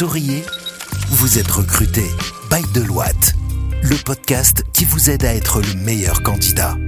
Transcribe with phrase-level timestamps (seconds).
[0.00, 0.44] Souriez,
[1.10, 2.04] vous êtes recruté
[2.50, 3.34] by Deloitte,
[3.82, 6.78] le podcast qui vous aide à être le meilleur candidat.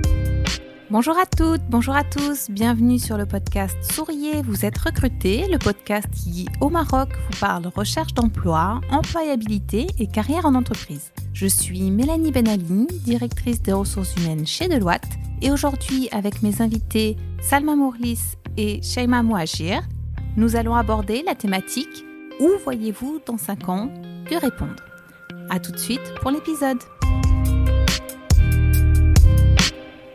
[0.88, 5.58] Bonjour à toutes, bonjour à tous, bienvenue sur le podcast Souriez, vous êtes recruté, le
[5.58, 11.12] podcast qui, au Maroc, vous parle recherche d'emploi, employabilité et carrière en entreprise.
[11.34, 17.18] Je suis Mélanie Benali, directrice des ressources humaines chez Deloitte, et aujourd'hui, avec mes invités
[17.42, 19.82] Salma Mourlis et Shaima Mouagir,
[20.38, 22.06] nous allons aborder la thématique
[22.40, 23.92] Où voyez-vous dans 5 ans
[24.28, 24.76] Que répondre?
[25.50, 26.78] A tout de suite pour l'épisode.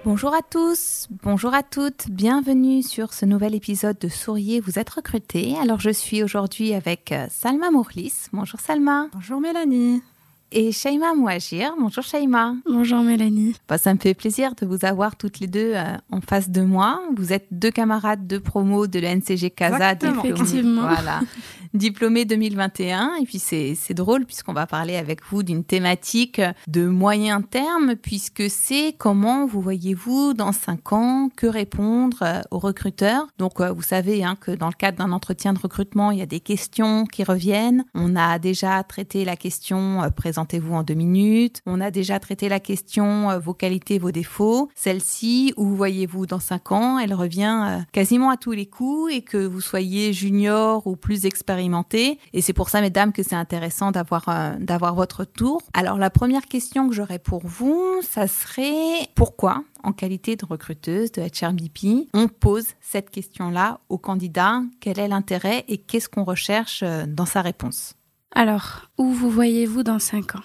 [0.04, 4.90] Bonjour à tous, bonjour à toutes, bienvenue sur ce nouvel épisode de Souriez, vous êtes
[4.90, 5.58] recrutés.
[5.62, 8.28] Alors je suis aujourd'hui avec euh, Salma Mourlis.
[8.32, 9.10] Bonjour Salma.
[9.12, 10.02] Bonjour Mélanie
[10.52, 11.74] et Shaima Mouagir.
[11.80, 12.56] Bonjour Shaima.
[12.66, 13.56] Bonjour Mélanie.
[13.68, 16.62] Bah, ça me fait plaisir de vous avoir toutes les deux euh, en face de
[16.62, 17.02] moi.
[17.16, 19.94] Vous êtes deux camarades de promo de l'NCG Casa.
[19.94, 20.82] Effectivement.
[20.82, 21.22] Voilà.
[21.74, 23.16] diplômé 2021.
[23.22, 28.50] Et puis c'est drôle puisqu'on va parler avec vous d'une thématique de moyen terme puisque
[28.50, 33.28] c'est comment vous voyez-vous dans cinq ans, que répondre euh, aux recruteurs.
[33.38, 36.22] Donc euh, vous savez hein, que dans le cadre d'un entretien de recrutement, il y
[36.22, 37.86] a des questions qui reviennent.
[37.94, 41.62] On a déjà traité la question euh, présentez-vous en deux minutes.
[41.66, 44.70] On a déjà traité la question vos qualités, vos défauts.
[44.76, 49.38] Celle-ci, où voyez-vous dans cinq ans, elle revient quasiment à tous les coups et que
[49.38, 54.30] vous soyez junior ou plus expérimenté et c'est pour ça, mesdames, que c'est intéressant d'avoir
[54.30, 55.62] euh, d'avoir votre tour.
[55.74, 61.12] Alors la première question que j'aurais pour vous, ça serait pourquoi, en qualité de recruteuse
[61.12, 66.84] de HRBP, on pose cette question-là aux candidats Quel est l'intérêt et qu'est-ce qu'on recherche
[66.84, 67.97] euh, dans sa réponse?
[68.32, 70.44] Alors, où vous voyez-vous dans cinq ans?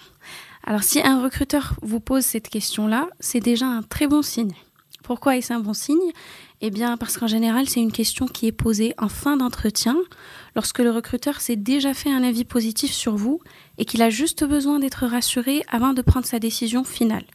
[0.65, 4.53] Alors si un recruteur vous pose cette question-là, c'est déjà un très bon signe.
[5.03, 6.11] Pourquoi est-ce un bon signe?
[6.61, 9.97] Eh bien, parce qu'en général, c'est une question qui est posée en fin d'entretien,
[10.55, 13.41] lorsque le recruteur s'est déjà fait un avis positif sur vous
[13.77, 17.25] et qu'il a juste besoin d'être rassuré avant de prendre sa décision finale.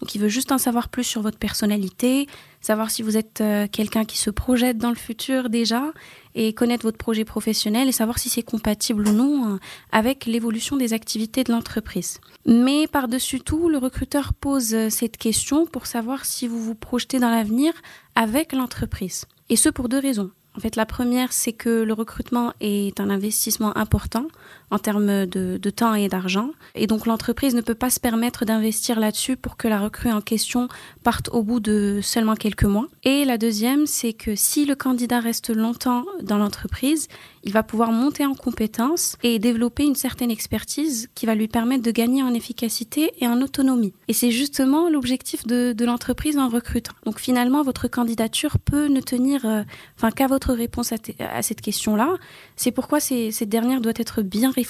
[0.00, 2.26] Donc il veut juste en savoir plus sur votre personnalité,
[2.60, 5.92] savoir si vous êtes euh, quelqu'un qui se projette dans le futur déjà
[6.34, 9.58] et connaître votre projet professionnel et savoir si c'est compatible ou non euh,
[9.92, 12.20] avec l'évolution des activités de l'entreprise.
[12.46, 17.18] Mais par-dessus tout, le recruteur pose euh, cette question pour savoir si vous vous projetez
[17.18, 17.72] dans l'avenir
[18.14, 19.26] avec l'entreprise.
[19.48, 20.30] Et ce pour deux raisons.
[20.56, 24.26] En fait, la première, c'est que le recrutement est un investissement important
[24.70, 26.50] en termes de, de temps et d'argent.
[26.74, 30.20] Et donc, l'entreprise ne peut pas se permettre d'investir là-dessus pour que la recrue en
[30.20, 30.68] question
[31.02, 32.88] parte au bout de seulement quelques mois.
[33.04, 37.08] Et la deuxième, c'est que si le candidat reste longtemps dans l'entreprise,
[37.44, 41.82] il va pouvoir monter en compétences et développer une certaine expertise qui va lui permettre
[41.82, 43.92] de gagner en efficacité et en autonomie.
[44.08, 46.94] Et c'est justement l'objectif de, de l'entreprise en recrutant.
[47.04, 49.62] Donc finalement, votre candidature peut ne tenir, euh,
[49.96, 52.14] enfin, qu'à votre réponse à, à cette question-là.
[52.56, 54.63] C'est pourquoi cette dernière doit être bien réfléchie.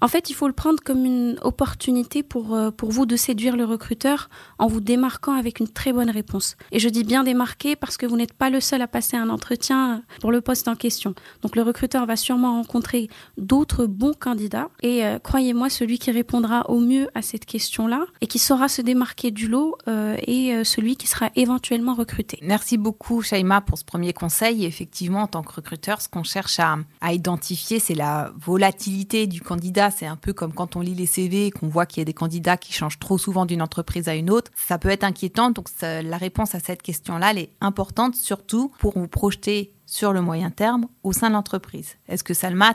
[0.00, 3.56] En fait, il faut le prendre comme une opportunité pour, euh, pour vous de séduire
[3.56, 4.28] le recruteur
[4.58, 6.56] en vous démarquant avec une très bonne réponse.
[6.72, 9.30] Et je dis bien démarquer parce que vous n'êtes pas le seul à passer un
[9.30, 11.14] entretien pour le poste en question.
[11.42, 14.68] Donc le recruteur va sûrement rencontrer d'autres bons candidats.
[14.82, 18.82] Et euh, croyez-moi, celui qui répondra au mieux à cette question-là et qui saura se
[18.82, 22.38] démarquer du lot euh, est celui qui sera éventuellement recruté.
[22.42, 24.64] Merci beaucoup, Shaima, pour ce premier conseil.
[24.64, 29.40] effectivement, en tant que recruteur, ce qu'on cherche à, à identifier, c'est la volatilité du
[29.40, 29.90] candidat.
[29.90, 32.04] C'est un peu comme quand on lit les CV et qu'on voit qu'il y a
[32.04, 34.50] des candidats qui changent trop souvent d'une entreprise à une autre.
[34.54, 35.50] Ça peut être inquiétant.
[35.50, 40.20] Donc, la réponse à cette question-là, elle est importante, surtout pour vous projeter sur le
[40.20, 41.96] moyen terme au sein de l'entreprise.
[42.08, 42.74] Est-ce que Salma,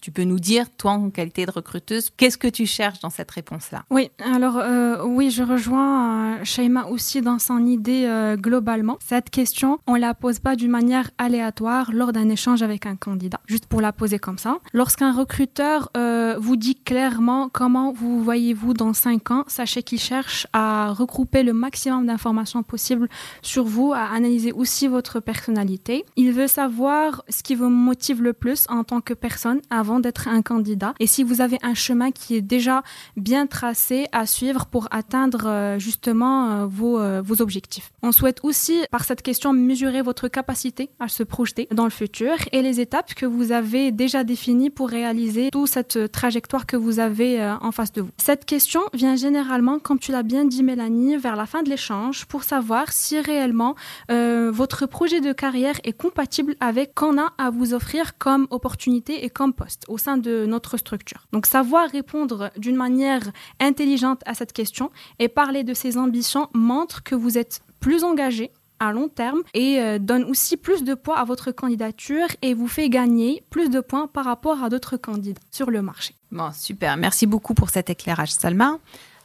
[0.00, 3.30] tu peux nous dire, toi, en qualité de recruteuse, qu'est-ce que tu cherches dans cette
[3.30, 3.84] réponse-là?
[3.90, 8.96] Oui, alors euh, oui, je rejoins euh, Shaima aussi dans son idée euh, globalement.
[9.04, 13.40] Cette question, on la pose pas d'une manière aléatoire lors d'un échange avec un candidat,
[13.46, 14.58] juste pour la poser comme ça.
[14.72, 20.46] Lorsqu'un recruteur euh, vous dit clairement comment vous voyez-vous dans cinq ans, sachez qu'il cherche
[20.52, 23.08] à regrouper le maximum d'informations possibles
[23.42, 26.04] sur vous, à analyser aussi votre personnalité.
[26.32, 30.42] Veut savoir ce qui vous motive le plus en tant que personne avant d'être un
[30.42, 32.82] candidat et si vous avez un chemin qui est déjà
[33.16, 37.90] bien tracé à suivre pour atteindre euh, justement euh, vos, euh, vos objectifs.
[38.02, 42.34] On souhaite aussi par cette question mesurer votre capacité à se projeter dans le futur
[42.52, 46.98] et les étapes que vous avez déjà définies pour réaliser toute cette trajectoire que vous
[47.00, 48.10] avez en face de vous.
[48.16, 52.26] Cette question vient généralement, comme tu l'as bien dit Mélanie, vers la fin de l'échange
[52.26, 53.74] pour savoir si réellement
[54.08, 59.30] votre projet de carrière est compatible avec qu'on a à vous offrir comme opportunité et
[59.30, 61.28] comme poste au sein de notre structure.
[61.32, 63.22] Donc savoir répondre d'une manière
[63.60, 68.50] intelligente à cette question et parler de ses ambitions montre que vous êtes plus engagé
[68.80, 72.66] à long terme et euh, donne aussi plus de poids à votre candidature et vous
[72.66, 76.16] fait gagner plus de points par rapport à d'autres candidats sur le marché.
[76.32, 76.96] Bon, super.
[76.96, 78.78] Merci beaucoup pour cet éclairage, Salma.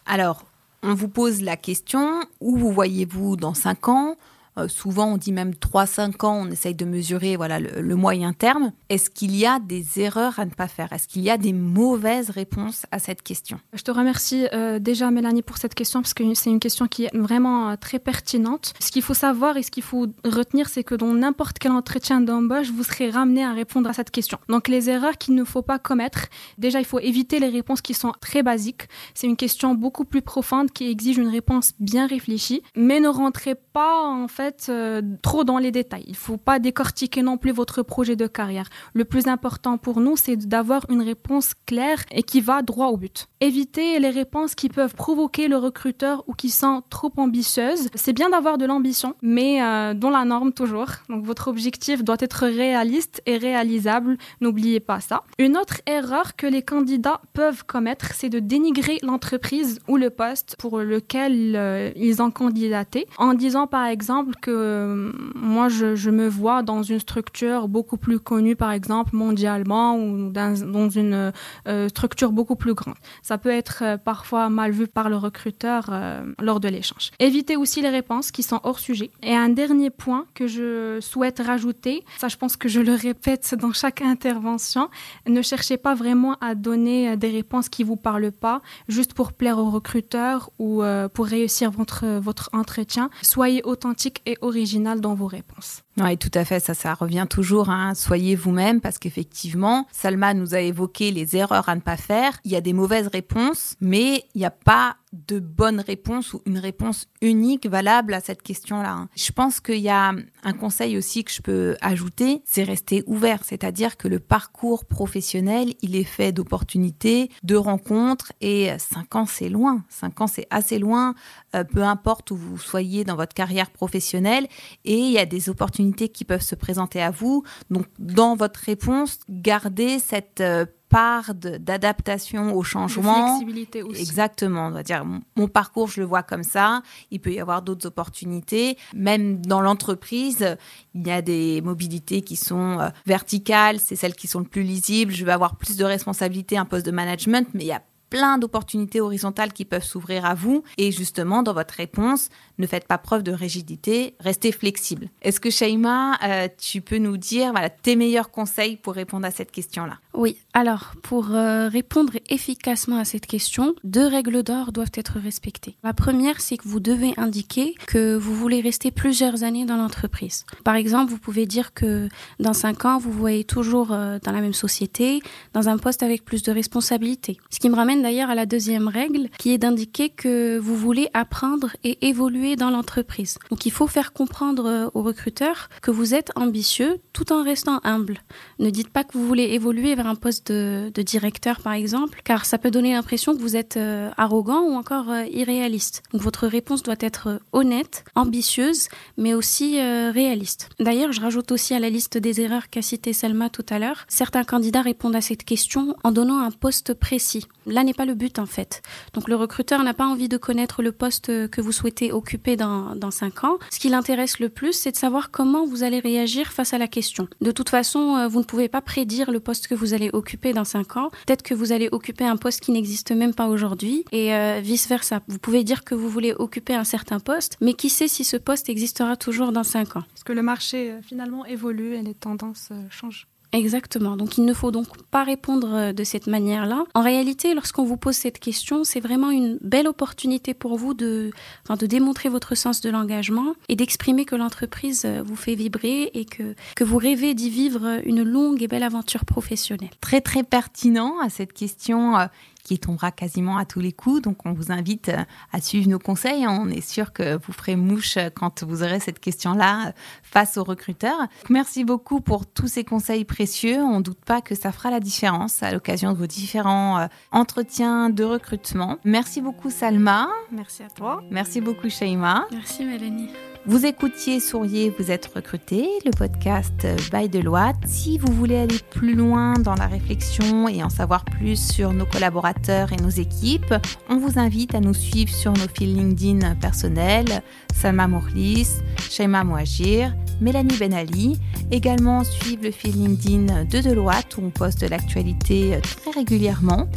[0.05, 0.45] Alors,
[0.83, 4.15] on vous pose la question, où vous voyez-vous dans 5 ans?
[4.57, 8.71] Euh, souvent, on dit même 3-5 ans, on essaye de mesurer voilà, le, moyen terme.
[8.89, 10.91] Est-ce qu'il y a des erreurs à ne pas faire?
[10.93, 13.59] Est-ce qu'il y a des mauvaises réponses à cette question?
[13.73, 17.05] Je te remercie euh, déjà, Mélanie, pour cette question, parce que c'est une question qui
[17.05, 18.73] est vraiment euh, très pertinente.
[18.79, 22.21] Ce qu'il faut savoir et ce qu'il faut retenir, c'est que dans n'importe quel entretien
[22.21, 24.37] d'embauche, vous serez ramené à répondre à cette question.
[24.49, 26.27] Donc, les erreurs qu'il ne faut pas commettre,
[26.57, 28.87] déjà, il faut éviter les réponses qui sont très basiques.
[29.13, 33.55] C'est une question beaucoup plus profonde qui exige une réponse bien réfléchie, mais ne rentrez
[33.55, 36.05] pas, en fait, euh, trop dans les détails.
[36.07, 38.69] Il faut pas décortiquer non plus votre projet de carrière.
[38.93, 42.97] Le plus important pour nous, c'est d'avoir une réponse claire et qui va droit au
[42.97, 43.27] but.
[43.41, 47.89] Évitez les réponses qui peuvent provoquer le recruteur ou qui sont trop ambitieuses.
[47.95, 50.87] C'est bien d'avoir de l'ambition, mais euh, dans la norme toujours.
[51.09, 54.17] Donc votre objectif doit être réaliste et réalisable.
[54.41, 55.23] N'oubliez pas ça.
[55.39, 60.55] Une autre erreur que les candidats peuvent commettre, c'est de dénigrer l'entreprise ou le poste
[60.59, 66.27] pour lequel euh, ils ont candidaté en disant par exemple que euh, moi, je, me
[66.27, 71.31] vois dans une structure beaucoup plus connue, par exemple, mondialement ou dans, une
[71.67, 72.95] euh, structure beaucoup plus grande.
[73.21, 75.91] Ça peut être euh, parfois mal vu par le recruteur
[76.39, 77.11] lors de l'échange.
[77.19, 79.11] Évitez aussi les réponses qui sont hors sujet.
[79.21, 83.55] Et un dernier point que je souhaite rajouter, ça je pense que je le répète
[83.59, 84.89] dans chaque intervention,
[85.27, 89.57] ne cherchez pas vraiment à donner des réponses qui vous parlent pas, juste pour plaire
[89.57, 90.83] au recruteur ou
[91.13, 93.09] pour réussir votre, votre entretien.
[93.21, 95.83] Soyez authentique et original dans vos réponses.
[95.97, 97.69] Oui, tout à fait, ça, ça revient toujours.
[97.69, 97.93] Hein.
[97.93, 102.39] Soyez vous-même parce qu'effectivement, Salma nous a évoqué les erreurs à ne pas faire.
[102.45, 106.41] Il y a des mauvaises réponses, mais il n'y a pas de bonne réponse ou
[106.47, 108.93] une réponse unique valable à cette question-là.
[108.93, 109.09] Hein.
[109.15, 110.11] Je pense qu'il y a
[110.43, 115.75] un conseil aussi que je peux ajouter, c'est rester ouvert, c'est-à-dire que le parcours professionnel,
[115.83, 120.79] il est fait d'opportunités, de rencontres et cinq ans c'est loin, cinq ans c'est assez
[120.79, 121.13] loin,
[121.55, 124.47] euh, peu importe où vous soyez dans votre carrière professionnelle
[124.83, 127.43] et il y a des opportunités qui peuvent se présenter à vous.
[127.69, 133.37] Donc dans votre réponse, gardez cette euh, part d'adaptation au changement.
[133.37, 133.99] flexibilité aussi.
[133.99, 134.67] Exactement.
[134.67, 135.03] On va dire,
[135.35, 136.83] mon, parcours, je le vois comme ça.
[137.09, 138.77] Il peut y avoir d'autres opportunités.
[138.93, 140.55] Même dans l'entreprise,
[140.93, 143.79] il y a des mobilités qui sont euh, verticales.
[143.79, 145.11] C'est celles qui sont le plus lisibles.
[145.11, 147.81] Je vais avoir plus de responsabilités, un poste de management, mais il y a
[148.13, 150.63] plein d'opportunités horizontales qui peuvent s'ouvrir à vous.
[150.77, 152.29] Et justement, dans votre réponse,
[152.59, 155.09] ne faites pas preuve de rigidité, restez flexible.
[155.23, 159.51] Est-ce que Shaima, euh, tu peux nous dire tes meilleurs conseils pour répondre à cette
[159.51, 159.97] question-là?
[160.13, 165.75] Oui, alors pour euh, répondre efficacement à cette question, deux règles d'or doivent être respectées.
[165.83, 170.45] La première, c'est que vous devez indiquer que vous voulez rester plusieurs années dans l'entreprise.
[170.63, 174.41] Par exemple, vous pouvez dire que dans cinq ans, vous voyez toujours euh, dans la
[174.41, 175.23] même société,
[175.53, 177.37] dans un poste avec plus de responsabilités.
[177.49, 181.09] Ce qui me ramène d'ailleurs à la deuxième règle, qui est d'indiquer que vous voulez
[181.13, 183.39] apprendre et évoluer dans l'entreprise.
[183.49, 187.79] Donc il faut faire comprendre euh, aux recruteurs que vous êtes ambitieux tout en restant
[187.83, 188.19] humble.
[188.59, 192.45] Ne dites pas que vous voulez évoluer vers un poste de, directeur par exemple, car
[192.45, 196.03] ça peut donner l'impression que vous êtes euh, arrogant ou encore euh, irréaliste.
[196.11, 200.69] Donc votre réponse doit être honnête, ambitieuse, mais aussi réaliste.
[200.79, 204.05] D'ailleurs, je rajoute aussi à la liste des erreurs qu'a cité Selma tout à l'heure,
[204.07, 207.47] certains candidats répondent à cette question en donnant un poste précis.
[207.65, 208.81] Là n'est pas le but en fait.
[209.13, 212.95] Donc le recruteur n'a pas envie de connaître le poste que vous souhaitez occuper dans,
[212.95, 213.57] dans 5 ans.
[213.71, 216.87] Ce qui l'intéresse le plus, c'est de savoir comment vous allez réagir face à la
[216.87, 217.27] question.
[217.41, 220.53] De toute façon, euh, vous ne pouvez pas prédire le poste que vous allez occuper
[220.53, 221.09] dans 5 ans.
[221.25, 225.21] Peut-être que vous allez occuper un poste qui n'existe même pas aujourd'hui et euh, vice-versa.
[225.27, 228.37] Vous pouvez dire que vous voulez occuper un certain poste, mais qui sait si ce
[228.37, 230.03] poste existera toujours dans 5 ans?
[230.13, 233.27] Parce que le marché euh, finalement évolue et les tendances changent.
[233.53, 234.17] Exactement.
[234.17, 236.85] Donc il ne faut donc pas répondre euh, de cette manière-là.
[236.95, 241.29] En réalité, lorsqu'on vous pose cette question, c'est vraiment une belle opportunité pour vous de,
[241.63, 246.09] enfin, de démontrer votre sens de l'engagement et d'exprimer que l'entreprise euh, vous fait vibrer
[246.15, 249.91] et que, que vous rêvez d'y vivre une longue et belle aventure professionnelle.
[250.01, 252.25] Très très pertinent à cette question euh,
[252.63, 254.21] qui tombera quasiment à tous les coups.
[254.21, 256.47] Donc, on vous invite euh, à suivre nos conseils.
[256.47, 259.91] On est sûr que vous ferez mouche quand vous aurez cette question-là euh,
[260.23, 261.27] face aux recruteurs.
[261.49, 263.77] Merci beaucoup pour tous ces conseils précieux.
[263.77, 267.07] On ne doute pas que ça fera la différence à l'occasion de vos différents euh,
[267.31, 268.97] entretiens de recrutement.
[269.03, 270.29] Merci beaucoup, Salma.
[270.51, 271.21] Merci à toi.
[271.29, 272.45] Merci beaucoup, Shaima.
[272.51, 273.29] Merci, Mélanie.
[273.65, 277.77] Vous écoutiez Souriez, vous êtes recruté, le podcast by Deloitte.
[277.85, 282.05] Si vous voulez aller plus loin dans la réflexion et en savoir plus sur nos
[282.05, 283.73] collaborateurs et nos équipes,
[284.09, 287.41] on vous invite à nous suivre sur nos fils LinkedIn personnels,
[287.73, 288.67] Salma Mourlis,
[289.09, 291.39] Shaima Mouagir, Mélanie Benali.
[291.71, 296.89] Également suivre le fil LinkedIn de Deloitte où on poste l'actualité très régulièrement.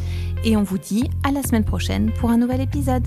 [0.44, 3.06] Et on vous dit à la semaine prochaine pour un nouvel épisode.